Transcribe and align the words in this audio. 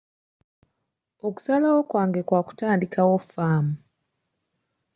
Okusalawo 1.27 1.81
kwange 1.89 2.21
kwa 2.27 2.41
kutandikawo 2.47 3.15
ffaamu. 3.23 3.73